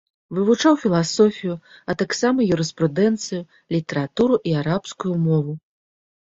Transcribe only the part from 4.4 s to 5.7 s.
і арабскую мову.